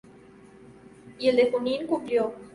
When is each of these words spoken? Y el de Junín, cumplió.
Y 1.19 1.29
el 1.29 1.35
de 1.35 1.51
Junín, 1.51 1.85
cumplió. 1.85 2.33